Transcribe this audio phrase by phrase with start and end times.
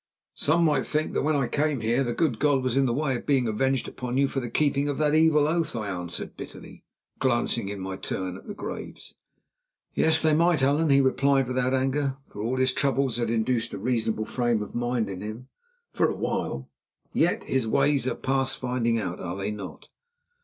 [0.33, 3.15] "Some might think that when I came here the good God was in the way
[3.15, 6.83] of being avenged upon you for the keeping of that evil oath," I answered bitterly,
[7.19, 9.13] glancing, in my turn, at the graves.
[9.93, 13.77] "Yes, they might, Allan," he replied without anger, for all his troubles had induced a
[13.77, 16.71] reasonable frame of mind in him—for a while.
[17.13, 19.89] "Yet, His ways are past finding out, are they not?"